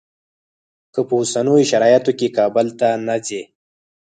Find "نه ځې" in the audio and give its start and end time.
3.07-3.41